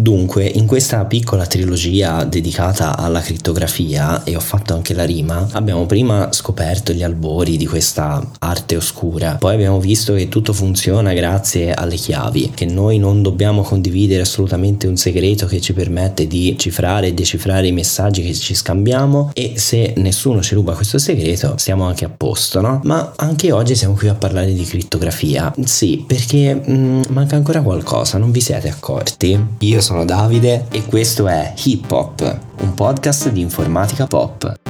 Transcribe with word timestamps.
Dunque, 0.00 0.46
in 0.46 0.64
questa 0.66 1.04
piccola 1.04 1.44
trilogia 1.44 2.24
dedicata 2.24 2.96
alla 2.96 3.20
crittografia, 3.20 4.24
e 4.24 4.34
ho 4.34 4.40
fatto 4.40 4.72
anche 4.72 4.94
la 4.94 5.04
rima, 5.04 5.46
abbiamo 5.52 5.84
prima 5.84 6.32
scoperto 6.32 6.94
gli 6.94 7.02
albori 7.02 7.58
di 7.58 7.66
questa 7.66 8.26
arte 8.38 8.76
oscura, 8.76 9.34
poi 9.34 9.52
abbiamo 9.52 9.78
visto 9.78 10.14
che 10.14 10.30
tutto 10.30 10.54
funziona 10.54 11.12
grazie 11.12 11.74
alle 11.74 11.96
chiavi, 11.96 12.52
che 12.54 12.64
noi 12.64 12.96
non 12.96 13.20
dobbiamo 13.20 13.60
condividere 13.60 14.22
assolutamente 14.22 14.86
un 14.86 14.96
segreto 14.96 15.44
che 15.44 15.60
ci 15.60 15.74
permette 15.74 16.26
di 16.26 16.56
cifrare 16.58 17.08
e 17.08 17.12
decifrare 17.12 17.66
i 17.66 17.72
messaggi 17.72 18.22
che 18.22 18.32
ci 18.32 18.54
scambiamo 18.54 19.32
e 19.34 19.52
se 19.56 19.92
nessuno 19.98 20.40
ci 20.40 20.54
ruba 20.54 20.72
questo 20.72 20.96
segreto 20.96 21.58
siamo 21.58 21.84
anche 21.84 22.06
a 22.06 22.10
posto, 22.10 22.62
no? 22.62 22.80
Ma 22.84 23.12
anche 23.16 23.52
oggi 23.52 23.74
siamo 23.74 23.92
qui 23.92 24.08
a 24.08 24.14
parlare 24.14 24.54
di 24.54 24.64
crittografia. 24.64 25.52
Sì, 25.62 26.02
perché 26.06 26.54
mh, 26.54 26.72
mm, 26.72 27.02
manca 27.10 27.36
ancora 27.36 27.60
qualcosa, 27.60 28.16
non 28.16 28.30
vi 28.30 28.40
siete 28.40 28.70
accorti? 28.70 29.38
Io 29.58 29.80
sono 29.89 29.89
Davide 30.04 30.66
e 30.70 30.84
questo 30.84 31.26
è 31.26 31.52
Hip 31.64 31.90
Hop, 31.90 32.38
un 32.60 32.74
podcast 32.74 33.30
di 33.30 33.40
informatica 33.40 34.06
pop. 34.06 34.69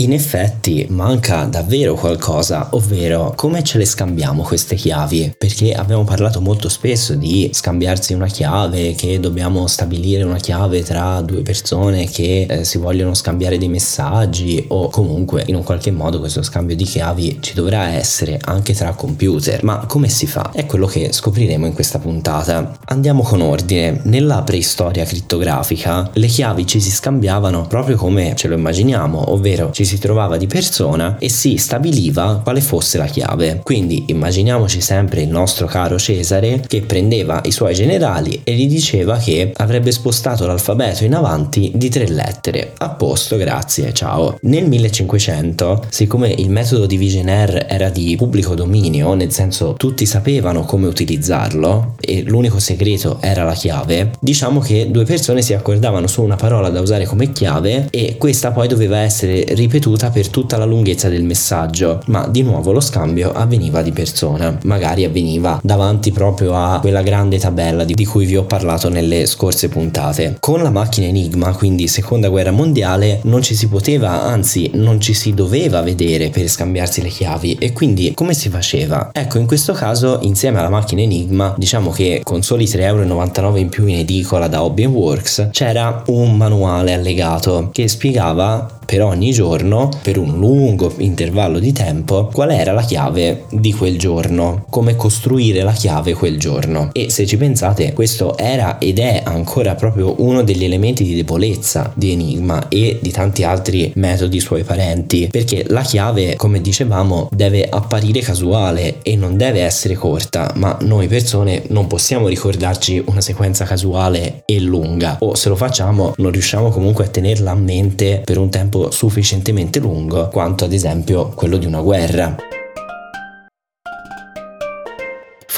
In 0.00 0.14
effetti 0.14 0.86
manca 0.88 1.44
davvero 1.44 1.92
qualcosa, 1.92 2.68
ovvero 2.70 3.34
come 3.36 3.62
ce 3.62 3.76
le 3.76 3.84
scambiamo 3.84 4.42
queste 4.42 4.74
chiavi, 4.74 5.34
perché 5.36 5.74
abbiamo 5.74 6.04
parlato 6.04 6.40
molto 6.40 6.70
spesso 6.70 7.14
di 7.14 7.50
scambiarsi 7.52 8.14
una 8.14 8.26
chiave, 8.26 8.94
che 8.94 9.20
dobbiamo 9.20 9.66
stabilire 9.66 10.22
una 10.22 10.38
chiave 10.38 10.82
tra 10.82 11.20
due 11.20 11.42
persone 11.42 12.06
che 12.06 12.46
eh, 12.48 12.64
si 12.64 12.78
vogliono 12.78 13.12
scambiare 13.12 13.58
dei 13.58 13.68
messaggi 13.68 14.64
o 14.68 14.88
comunque 14.88 15.44
in 15.48 15.54
un 15.54 15.64
qualche 15.64 15.90
modo 15.90 16.18
questo 16.18 16.42
scambio 16.42 16.76
di 16.76 16.84
chiavi 16.84 17.36
ci 17.42 17.52
dovrà 17.52 17.90
essere 17.90 18.38
anche 18.42 18.72
tra 18.72 18.94
computer. 18.94 19.62
Ma 19.64 19.84
come 19.84 20.08
si 20.08 20.26
fa? 20.26 20.50
È 20.50 20.64
quello 20.64 20.86
che 20.86 21.12
scopriremo 21.12 21.66
in 21.66 21.74
questa 21.74 21.98
puntata. 21.98 22.78
Andiamo 22.86 23.22
con 23.22 23.42
ordine. 23.42 24.00
Nella 24.04 24.40
preistoria 24.44 25.04
crittografica 25.04 26.08
le 26.14 26.26
chiavi 26.26 26.66
ci 26.66 26.80
si 26.80 26.90
scambiavano 26.90 27.66
proprio 27.66 27.96
come 27.96 28.32
ce 28.34 28.48
lo 28.48 28.54
immaginiamo, 28.54 29.30
ovvero 29.32 29.70
ci 29.72 29.88
si 29.89 29.89
trovava 29.98 30.36
di 30.36 30.46
persona 30.46 31.16
e 31.18 31.28
si 31.28 31.56
stabiliva 31.56 32.40
quale 32.42 32.60
fosse 32.60 32.98
la 32.98 33.06
chiave. 33.06 33.60
Quindi 33.62 34.04
immaginiamoci 34.08 34.80
sempre 34.80 35.22
il 35.22 35.28
nostro 35.28 35.66
caro 35.66 35.98
Cesare 35.98 36.62
che 36.66 36.82
prendeva 36.82 37.40
i 37.44 37.50
suoi 37.50 37.74
generali 37.74 38.40
e 38.44 38.54
gli 38.54 38.66
diceva 38.66 39.16
che 39.18 39.52
avrebbe 39.56 39.92
spostato 39.92 40.46
l'alfabeto 40.46 41.04
in 41.04 41.14
avanti 41.14 41.72
di 41.74 41.88
tre 41.88 42.08
lettere. 42.08 42.72
A 42.78 42.90
posto, 42.90 43.36
grazie, 43.36 43.92
ciao. 43.92 44.38
Nel 44.42 44.66
1500, 44.66 45.86
siccome 45.88 46.28
il 46.28 46.50
metodo 46.50 46.86
di 46.86 46.96
Vigener 46.96 47.66
era 47.68 47.88
di 47.88 48.16
pubblico 48.16 48.54
dominio, 48.54 49.14
nel 49.14 49.32
senso 49.32 49.74
tutti 49.76 50.06
sapevano 50.06 50.62
come 50.64 50.86
utilizzarlo 50.86 51.96
e 52.00 52.22
l'unico 52.22 52.58
segreto 52.58 53.18
era 53.20 53.44
la 53.44 53.54
chiave, 53.54 54.10
diciamo 54.20 54.60
che 54.60 54.90
due 54.90 55.04
persone 55.04 55.42
si 55.42 55.54
accordavano 55.54 56.06
su 56.06 56.22
una 56.22 56.36
parola 56.36 56.70
da 56.70 56.80
usare 56.80 57.06
come 57.06 57.32
chiave 57.32 57.88
e 57.90 58.16
questa 58.18 58.52
poi 58.52 58.68
doveva 58.68 58.98
essere 58.98 59.44
ripetuta 59.48 59.79
ripetuta 59.80 60.10
per 60.10 60.28
tutta 60.28 60.58
la 60.58 60.66
lunghezza 60.66 61.08
del 61.08 61.24
messaggio, 61.24 62.02
ma 62.06 62.28
di 62.28 62.42
nuovo 62.42 62.70
lo 62.70 62.80
scambio 62.80 63.32
avveniva 63.32 63.80
di 63.80 63.92
persona, 63.92 64.56
magari 64.64 65.04
avveniva 65.04 65.58
davanti 65.62 66.12
proprio 66.12 66.54
a 66.54 66.78
quella 66.80 67.02
grande 67.02 67.38
tabella 67.38 67.84
di 67.84 68.04
cui 68.04 68.26
vi 68.26 68.36
ho 68.36 68.44
parlato 68.44 68.90
nelle 68.90 69.24
scorse 69.24 69.68
puntate. 69.68 70.36
Con 70.38 70.62
la 70.62 70.70
macchina 70.70 71.06
Enigma, 71.06 71.54
quindi 71.54 71.88
seconda 71.88 72.28
guerra 72.28 72.50
mondiale, 72.50 73.20
non 73.24 73.42
ci 73.42 73.54
si 73.54 73.68
poteva, 73.68 74.22
anzi 74.22 74.70
non 74.74 75.00
ci 75.00 75.14
si 75.14 75.32
doveva 75.32 75.80
vedere 75.80 76.28
per 76.28 76.46
scambiarsi 76.48 77.00
le 77.00 77.08
chiavi 77.08 77.54
e 77.54 77.72
quindi 77.72 78.12
come 78.14 78.34
si 78.34 78.50
faceva? 78.50 79.10
Ecco, 79.12 79.38
in 79.38 79.46
questo 79.46 79.72
caso 79.72 80.18
insieme 80.22 80.58
alla 80.58 80.68
macchina 80.68 81.00
Enigma, 81.00 81.54
diciamo 81.56 81.90
che 81.90 82.20
con 82.22 82.42
soli 82.42 82.64
3,99€ 82.64 83.56
in 83.56 83.68
più 83.70 83.86
in 83.86 83.96
edicola 83.96 84.46
da 84.46 84.62
Hobby 84.62 84.84
Works, 84.84 85.48
c'era 85.50 86.02
un 86.08 86.36
manuale 86.36 86.92
allegato 86.92 87.70
che 87.72 87.88
spiegava 87.88 88.78
per 88.90 89.04
ogni 89.04 89.30
giorno, 89.30 89.88
per 90.02 90.18
un 90.18 90.36
lungo 90.36 90.92
intervallo 90.96 91.60
di 91.60 91.72
tempo, 91.72 92.28
qual 92.32 92.50
era 92.50 92.72
la 92.72 92.82
chiave 92.82 93.44
di 93.48 93.72
quel 93.72 93.96
giorno, 93.96 94.64
come 94.68 94.96
costruire 94.96 95.62
la 95.62 95.70
chiave 95.70 96.12
quel 96.12 96.40
giorno. 96.40 96.90
E 96.92 97.08
se 97.08 97.24
ci 97.24 97.36
pensate, 97.36 97.92
questo 97.92 98.36
era 98.36 98.78
ed 98.78 98.98
è 98.98 99.22
ancora 99.24 99.76
proprio 99.76 100.16
uno 100.18 100.42
degli 100.42 100.64
elementi 100.64 101.04
di 101.04 101.14
debolezza 101.14 101.92
di 101.94 102.10
Enigma 102.10 102.66
e 102.66 102.98
di 103.00 103.12
tanti 103.12 103.44
altri 103.44 103.92
metodi 103.94 104.40
suoi 104.40 104.64
parenti, 104.64 105.28
perché 105.30 105.66
la 105.68 105.82
chiave, 105.82 106.34
come 106.34 106.60
dicevamo, 106.60 107.28
deve 107.30 107.68
apparire 107.68 108.18
casuale 108.22 108.96
e 109.02 109.14
non 109.14 109.36
deve 109.36 109.60
essere 109.60 109.94
corta, 109.94 110.52
ma 110.56 110.76
noi 110.80 111.06
persone 111.06 111.62
non 111.68 111.86
possiamo 111.86 112.26
ricordarci 112.26 113.00
una 113.06 113.20
sequenza 113.20 113.64
casuale 113.64 114.42
e 114.46 114.58
lunga, 114.58 115.18
o 115.20 115.36
se 115.36 115.48
lo 115.48 115.54
facciamo 115.54 116.12
non 116.16 116.32
riusciamo 116.32 116.70
comunque 116.70 117.04
a 117.04 117.08
tenerla 117.08 117.52
a 117.52 117.54
mente 117.54 118.22
per 118.24 118.36
un 118.36 118.50
tempo 118.50 118.78
sufficientemente 118.88 119.78
lungo 119.78 120.28
quanto 120.28 120.64
ad 120.64 120.72
esempio 120.72 121.28
quello 121.28 121.58
di 121.58 121.66
una 121.66 121.80
guerra. 121.80 122.59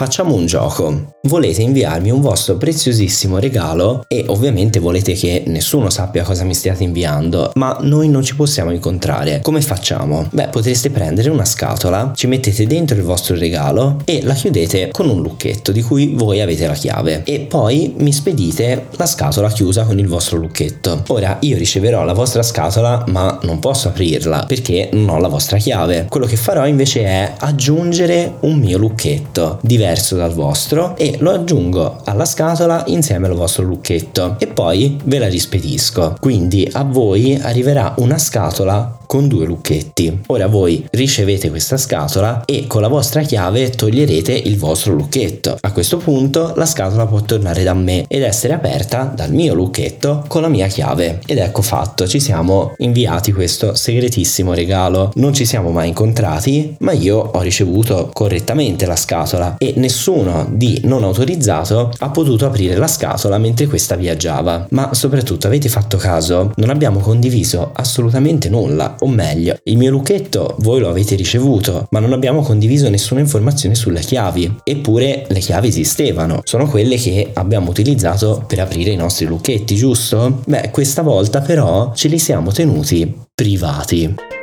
Facciamo 0.02 0.34
un 0.34 0.46
gioco. 0.46 1.14
Volete 1.28 1.62
inviarmi 1.62 2.10
un 2.10 2.20
vostro 2.20 2.56
preziosissimo 2.56 3.38
regalo 3.38 4.04
e 4.08 4.24
ovviamente 4.26 4.80
volete 4.80 5.12
che 5.12 5.44
nessuno 5.46 5.90
sappia 5.90 6.24
cosa 6.24 6.42
mi 6.42 6.54
stiate 6.54 6.82
inviando, 6.82 7.52
ma 7.54 7.78
noi 7.82 8.08
non 8.08 8.24
ci 8.24 8.34
possiamo 8.34 8.72
incontrare. 8.72 9.38
Come 9.40 9.60
facciamo? 9.60 10.26
Beh, 10.32 10.48
potreste 10.48 10.90
prendere 10.90 11.30
una 11.30 11.44
scatola, 11.44 12.10
ci 12.16 12.26
mettete 12.26 12.66
dentro 12.66 12.96
il 12.96 13.04
vostro 13.04 13.36
regalo 13.36 13.98
e 14.04 14.24
la 14.24 14.34
chiudete 14.34 14.88
con 14.90 15.08
un 15.08 15.22
lucchetto 15.22 15.70
di 15.70 15.82
cui 15.82 16.14
voi 16.16 16.40
avete 16.40 16.66
la 16.66 16.74
chiave 16.74 17.22
e 17.22 17.38
poi 17.38 17.94
mi 17.98 18.12
spedite 18.12 18.88
la 18.96 19.06
scatola 19.06 19.52
chiusa 19.52 19.84
con 19.84 20.00
il 20.00 20.08
vostro 20.08 20.36
lucchetto. 20.36 21.04
Ora 21.06 21.36
io 21.42 21.56
riceverò 21.56 22.02
la 22.02 22.12
vostra 22.12 22.42
scatola 22.42 23.04
ma 23.06 23.38
non 23.42 23.60
posso 23.60 23.86
aprirla 23.86 24.46
perché 24.48 24.88
non 24.94 25.10
ho 25.10 25.20
la 25.20 25.28
vostra 25.28 25.58
chiave. 25.58 26.06
Quello 26.08 26.26
che 26.26 26.36
farò 26.36 26.66
invece 26.66 27.04
è 27.04 27.34
aggiungere 27.38 28.38
un 28.40 28.58
mio 28.58 28.78
lucchetto 28.78 29.60
diverso 29.62 29.90
diverso 29.92 30.16
dal 30.16 30.32
vostro 30.32 30.96
e 30.96 31.16
lo 31.18 31.30
aggiungo 31.30 32.00
alla 32.04 32.24
scatola 32.24 32.82
insieme 32.86 33.26
al 33.26 33.34
vostro 33.34 33.64
lucchetto 33.64 34.36
e 34.38 34.46
poi 34.46 34.98
ve 35.04 35.18
la 35.18 35.28
rispedisco. 35.28 36.16
Quindi 36.18 36.68
a 36.72 36.82
voi 36.82 37.38
arriverà 37.40 37.94
una 37.98 38.16
scatola 38.16 39.00
con 39.12 39.28
due 39.28 39.44
lucchetti. 39.44 40.20
Ora 40.28 40.46
voi 40.46 40.86
ricevete 40.90 41.50
questa 41.50 41.76
scatola 41.76 42.46
e 42.46 42.66
con 42.66 42.80
la 42.80 42.88
vostra 42.88 43.20
chiave 43.20 43.68
toglierete 43.68 44.32
il 44.32 44.56
vostro 44.56 44.94
lucchetto. 44.94 45.58
A 45.60 45.72
questo 45.72 45.98
punto 45.98 46.54
la 46.56 46.64
scatola 46.64 47.04
può 47.04 47.20
tornare 47.20 47.62
da 47.62 47.74
me 47.74 48.06
ed 48.08 48.22
essere 48.22 48.54
aperta 48.54 49.12
dal 49.14 49.30
mio 49.30 49.52
lucchetto 49.52 50.24
con 50.28 50.40
la 50.40 50.48
mia 50.48 50.66
chiave. 50.66 51.20
Ed 51.26 51.36
ecco 51.36 51.60
fatto, 51.60 52.08
ci 52.08 52.20
siamo 52.20 52.72
inviati 52.78 53.34
questo 53.34 53.74
segretissimo 53.74 54.54
regalo. 54.54 55.12
Non 55.16 55.34
ci 55.34 55.44
siamo 55.44 55.72
mai 55.72 55.88
incontrati, 55.88 56.76
ma 56.78 56.92
io 56.92 57.18
ho 57.18 57.40
ricevuto 57.42 58.08
correttamente 58.14 58.86
la 58.86 58.96
scatola 58.96 59.56
e 59.58 59.74
nessuno 59.76 60.48
di 60.50 60.80
non 60.84 61.04
autorizzato 61.04 61.92
ha 61.98 62.08
potuto 62.08 62.46
aprire 62.46 62.76
la 62.76 62.88
scatola 62.88 63.36
mentre 63.36 63.66
questa 63.66 63.94
viaggiava. 63.94 64.68
Ma 64.70 64.94
soprattutto 64.94 65.48
avete 65.48 65.68
fatto 65.68 65.98
caso? 65.98 66.52
Non 66.56 66.70
abbiamo 66.70 67.00
condiviso 67.00 67.72
assolutamente 67.74 68.48
nulla 68.48 69.00
o 69.02 69.08
meglio, 69.08 69.56
il 69.64 69.76
mio 69.76 69.90
lucchetto 69.90 70.56
voi 70.60 70.80
lo 70.80 70.88
avete 70.88 71.14
ricevuto, 71.14 71.86
ma 71.90 72.00
non 72.00 72.12
abbiamo 72.12 72.42
condiviso 72.42 72.88
nessuna 72.88 73.20
informazione 73.20 73.74
sulle 73.74 74.00
chiavi. 74.00 74.60
Eppure 74.64 75.26
le 75.28 75.38
chiavi 75.40 75.68
esistevano, 75.68 76.40
sono 76.44 76.66
quelle 76.66 76.96
che 76.96 77.30
abbiamo 77.34 77.70
utilizzato 77.70 78.44
per 78.46 78.60
aprire 78.60 78.90
i 78.90 78.96
nostri 78.96 79.26
lucchetti, 79.26 79.74
giusto? 79.74 80.42
Beh, 80.46 80.70
questa 80.70 81.02
volta 81.02 81.40
però 81.40 81.92
ce 81.94 82.08
li 82.08 82.18
siamo 82.18 82.52
tenuti 82.52 83.12
privati. 83.34 84.41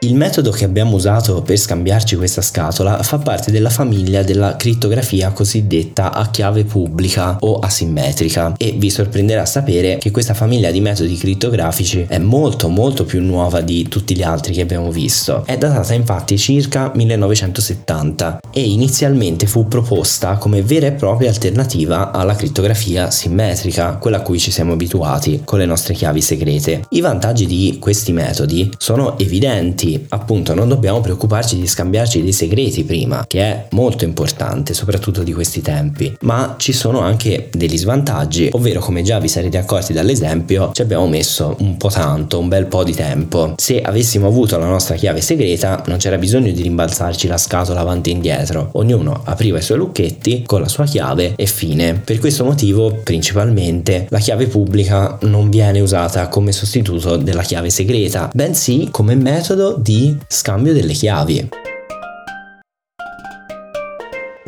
Il 0.00 0.14
metodo 0.14 0.52
che 0.52 0.64
abbiamo 0.64 0.94
usato 0.94 1.42
per 1.42 1.56
scambiarci 1.56 2.14
questa 2.14 2.40
scatola 2.40 3.02
fa 3.02 3.18
parte 3.18 3.50
della 3.50 3.68
famiglia 3.68 4.22
della 4.22 4.54
crittografia 4.54 5.32
cosiddetta 5.32 6.12
a 6.12 6.30
chiave 6.30 6.62
pubblica 6.62 7.38
o 7.40 7.58
asimmetrica 7.58 8.54
e 8.56 8.76
vi 8.78 8.90
sorprenderà 8.90 9.44
sapere 9.44 9.98
che 9.98 10.12
questa 10.12 10.34
famiglia 10.34 10.70
di 10.70 10.80
metodi 10.80 11.16
crittografici 11.16 12.06
è 12.08 12.18
molto 12.18 12.68
molto 12.68 13.04
più 13.04 13.20
nuova 13.20 13.60
di 13.60 13.88
tutti 13.88 14.14
gli 14.14 14.22
altri 14.22 14.52
che 14.52 14.60
abbiamo 14.60 14.92
visto. 14.92 15.42
È 15.44 15.58
datata 15.58 15.94
infatti 15.94 16.38
circa 16.38 16.92
1970 16.94 18.38
e 18.52 18.60
inizialmente 18.60 19.48
fu 19.48 19.66
proposta 19.66 20.36
come 20.36 20.62
vera 20.62 20.86
e 20.86 20.92
propria 20.92 21.30
alternativa 21.30 22.12
alla 22.12 22.36
crittografia 22.36 23.10
simmetrica, 23.10 23.94
quella 23.94 24.18
a 24.18 24.22
cui 24.22 24.38
ci 24.38 24.52
siamo 24.52 24.74
abituati 24.74 25.42
con 25.44 25.58
le 25.58 25.66
nostre 25.66 25.94
chiavi 25.94 26.20
segrete. 26.20 26.84
I 26.90 27.00
vantaggi 27.00 27.46
di 27.46 27.78
questi 27.80 28.12
metodi 28.12 28.70
sono 28.78 29.18
evidenti 29.18 29.86
sì, 29.88 30.04
appunto 30.10 30.54
non 30.54 30.68
dobbiamo 30.68 31.00
preoccuparci 31.00 31.58
di 31.58 31.66
scambiarci 31.66 32.22
dei 32.22 32.32
segreti 32.32 32.84
prima, 32.84 33.24
che 33.26 33.40
è 33.40 33.66
molto 33.70 34.04
importante, 34.04 34.74
soprattutto 34.74 35.22
di 35.22 35.32
questi 35.32 35.62
tempi, 35.62 36.14
ma 36.20 36.56
ci 36.58 36.72
sono 36.72 37.00
anche 37.00 37.48
degli 37.52 37.78
svantaggi, 37.78 38.50
ovvero 38.52 38.80
come 38.80 39.02
già 39.02 39.18
vi 39.18 39.28
sarete 39.28 39.56
accorti 39.56 39.94
dall'esempio, 39.94 40.70
ci 40.74 40.82
abbiamo 40.82 41.06
messo 41.06 41.56
un 41.60 41.78
po' 41.78 41.88
tanto, 41.88 42.38
un 42.38 42.48
bel 42.48 42.66
po' 42.66 42.84
di 42.84 42.92
tempo. 42.92 43.54
Se 43.56 43.80
avessimo 43.80 44.26
avuto 44.26 44.58
la 44.58 44.66
nostra 44.66 44.96
chiave 44.96 45.22
segreta, 45.22 45.82
non 45.86 45.96
c'era 45.96 46.18
bisogno 46.18 46.52
di 46.52 46.60
rimbalzarci 46.62 47.26
la 47.26 47.38
scatola 47.38 47.80
avanti 47.80 48.10
e 48.10 48.12
indietro, 48.12 48.68
ognuno 48.72 49.22
apriva 49.24 49.58
i 49.58 49.62
suoi 49.62 49.78
lucchetti 49.78 50.42
con 50.44 50.60
la 50.60 50.68
sua 50.68 50.84
chiave 50.84 51.34
e 51.36 51.46
fine. 51.46 51.94
Per 52.04 52.18
questo 52.18 52.44
motivo, 52.44 53.00
principalmente, 53.02 54.06
la 54.10 54.18
chiave 54.18 54.46
pubblica 54.48 55.18
non 55.22 55.48
viene 55.48 55.80
usata 55.80 56.28
come 56.28 56.52
sostituto 56.52 57.16
della 57.16 57.42
chiave 57.42 57.70
segreta, 57.70 58.30
bensì 58.34 58.88
come 58.90 59.14
metodo 59.14 59.77
di 59.78 60.18
scambio 60.26 60.72
delle 60.72 60.92
chiavi. 60.92 61.67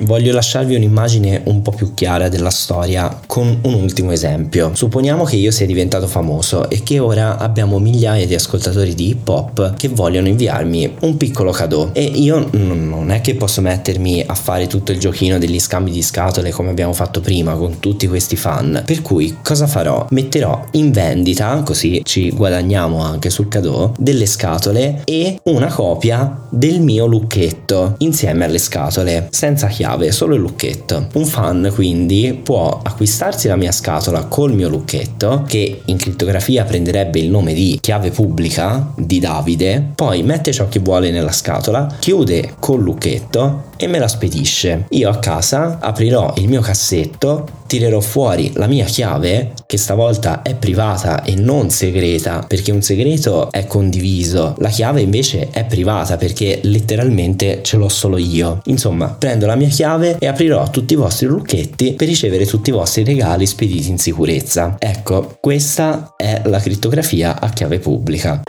Voglio 0.02 0.32
lasciarvi 0.32 0.74
un'immagine 0.74 1.42
un 1.44 1.60
po' 1.60 1.72
più 1.72 1.92
chiara 1.92 2.28
della 2.28 2.48
storia 2.48 3.20
con 3.26 3.58
un 3.62 3.74
ultimo 3.74 4.12
esempio. 4.12 4.70
Supponiamo 4.72 5.24
che 5.24 5.36
io 5.36 5.50
sia 5.50 5.66
diventato 5.66 6.06
famoso 6.06 6.70
e 6.70 6.82
che 6.82 6.98
ora 6.98 7.36
abbiamo 7.36 7.78
migliaia 7.78 8.26
di 8.26 8.34
ascoltatori 8.34 8.94
di 8.94 9.08
hip 9.10 9.28
hop 9.28 9.74
che 9.74 9.88
vogliono 9.88 10.28
inviarmi 10.28 10.96
un 11.00 11.16
piccolo 11.18 11.50
cadeau 11.50 11.90
e 11.92 12.02
io 12.02 12.48
non 12.52 13.10
è 13.10 13.20
che 13.20 13.34
posso 13.34 13.60
mettermi 13.60 14.24
a 14.26 14.34
fare 14.34 14.66
tutto 14.66 14.92
il 14.92 14.98
giochino 14.98 15.38
degli 15.38 15.60
scambi 15.60 15.90
di 15.90 16.02
scatole 16.02 16.50
come 16.50 16.70
abbiamo 16.70 16.94
fatto 16.94 17.20
prima 17.20 17.54
con 17.54 17.78
tutti 17.78 18.08
questi 18.08 18.36
fan. 18.36 18.82
Per 18.86 19.02
cui 19.02 19.36
cosa 19.42 19.66
farò? 19.66 20.06
Metterò 20.10 20.64
in 20.72 20.92
vendita, 20.92 21.62
così 21.62 22.00
ci 22.04 22.30
guadagniamo 22.30 23.02
anche 23.02 23.28
sul 23.28 23.48
cadeau, 23.48 23.92
delle 23.98 24.26
scatole 24.26 25.02
e 25.04 25.38
una 25.44 25.68
copia 25.68 26.46
del 26.48 26.80
mio 26.80 27.04
lucchetto 27.04 27.96
insieme 27.98 28.46
alle 28.46 28.58
scatole 28.58 29.28
senza 29.30 29.66
chiave 29.66 29.89
chiave, 29.90 30.12
solo 30.12 30.34
il 30.34 30.40
lucchetto. 30.40 31.08
Un 31.14 31.24
fan 31.24 31.70
quindi 31.74 32.38
può 32.42 32.80
acquistarsi 32.82 33.48
la 33.48 33.56
mia 33.56 33.72
scatola 33.72 34.24
col 34.24 34.54
mio 34.54 34.68
lucchetto, 34.68 35.44
che 35.46 35.82
in 35.84 35.96
crittografia 35.96 36.64
prenderebbe 36.64 37.18
il 37.18 37.30
nome 37.30 37.52
di 37.54 37.78
chiave 37.80 38.10
pubblica 38.10 38.92
di 38.96 39.18
Davide, 39.18 39.92
poi 39.94 40.22
mette 40.22 40.52
ciò 40.52 40.68
che 40.68 40.78
vuole 40.78 41.10
nella 41.10 41.32
scatola, 41.32 41.96
chiude 41.98 42.54
col 42.58 42.82
lucchetto 42.82 43.68
e 43.76 43.86
me 43.86 43.98
la 43.98 44.08
spedisce. 44.08 44.86
Io 44.90 45.08
a 45.08 45.18
casa 45.18 45.78
aprirò 45.80 46.34
il 46.36 46.48
mio 46.48 46.60
cassetto, 46.60 47.58
tirerò 47.70 48.00
fuori 48.00 48.50
la 48.56 48.66
mia 48.66 48.84
chiave, 48.84 49.52
che 49.64 49.76
stavolta 49.76 50.42
è 50.42 50.56
privata 50.56 51.22
e 51.22 51.36
non 51.36 51.70
segreta, 51.70 52.44
perché 52.44 52.72
un 52.72 52.82
segreto 52.82 53.48
è 53.52 53.64
condiviso, 53.66 54.56
la 54.58 54.70
chiave 54.70 55.02
invece 55.02 55.50
è 55.52 55.64
privata 55.64 56.16
perché 56.16 56.58
letteralmente 56.64 57.60
ce 57.62 57.76
l'ho 57.76 57.88
solo 57.88 58.18
io. 58.18 58.60
Insomma, 58.64 59.06
prendo 59.16 59.46
la 59.46 59.54
mia 59.54 59.68
chiave 59.68 60.16
e 60.18 60.26
aprirò 60.26 60.68
tutti 60.68 60.94
i 60.94 60.96
vostri 60.96 61.28
lucchetti 61.28 61.92
per 61.92 62.08
ricevere 62.08 62.44
tutti 62.44 62.70
i 62.70 62.72
vostri 62.72 63.04
regali 63.04 63.46
spediti 63.46 63.88
in 63.88 63.98
sicurezza. 63.98 64.74
Ecco, 64.76 65.36
questa 65.38 66.14
è 66.16 66.42
la 66.46 66.58
crittografia 66.58 67.38
a 67.38 67.50
chiave 67.50 67.78
pubblica. 67.78 68.42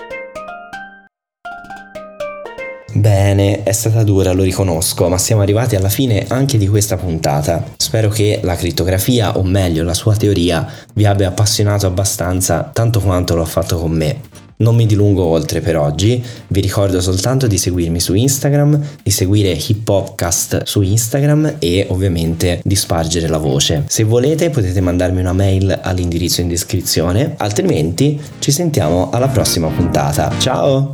Bene, 3.02 3.64
è 3.64 3.72
stata 3.72 4.04
dura, 4.04 4.32
lo 4.32 4.44
riconosco, 4.44 5.10
ma 5.10 5.18
siamo 5.18 5.42
arrivati 5.42 5.76
alla 5.76 5.90
fine 5.90 6.24
anche 6.28 6.60
di 6.60 6.68
questa 6.68 6.98
puntata. 6.98 7.64
Spero 7.76 8.10
che 8.10 8.42
la 8.44 8.56
crittografia, 8.56 9.40
o 9.40 9.44
meglio 9.44 9.84
la 9.84 9.96
sua 9.96 10.16
teoria, 10.16 10.68
vi 10.94 11.06
abbia 11.06 11.30
appassionato 11.30 11.88
abbastanza 11.88 12.70
tanto 12.72 13.00
quanto 13.00 13.36
l'ho 13.36 13.46
fatto 13.46 13.80
con 13.80 13.90
me. 13.90 14.20
Non 14.58 14.76
mi 14.76 14.86
dilungo 14.86 15.24
oltre 15.24 15.62
per 15.62 15.78
oggi, 15.78 16.24
vi 16.50 16.62
ricordo 16.62 17.02
soltanto 17.02 17.48
di 17.48 17.58
seguirmi 17.58 18.00
su 18.00 18.14
Instagram, 18.14 18.80
di 19.02 19.10
seguire 19.10 19.50
Hip 19.50 19.90
Hopcast 19.90 20.66
su 20.66 20.82
Instagram 20.82 21.56
e 21.58 21.88
ovviamente 21.90 22.62
di 22.64 22.76
spargere 22.76 23.28
la 23.28 23.40
voce. 23.40 23.84
Se 23.88 24.04
volete 24.04 24.52
potete 24.52 24.80
mandarmi 24.80 25.22
una 25.22 25.34
mail 25.34 25.76
all'indirizzo 25.82 26.42
in 26.42 26.50
descrizione, 26.50 27.34
altrimenti 27.38 28.22
ci 28.38 28.52
sentiamo 28.52 29.10
alla 29.10 29.30
prossima 29.30 29.70
puntata. 29.70 30.32
Ciao! 30.38 30.92